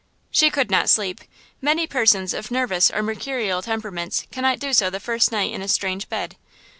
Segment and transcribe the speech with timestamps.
[0.31, 5.31] She could not sleep–many persons of nervous or mercurial temperaments cannot do so the first
[5.31, 6.37] night in a strange bed.